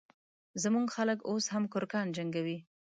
[0.63, 2.57] زموږ خلک اوس هم کرکان جنګوي